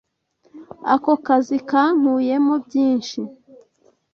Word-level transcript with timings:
Ako 0.93 1.11
kazi 1.25 1.57
kankuyemo 1.69 2.53
byinshi. 2.65 3.19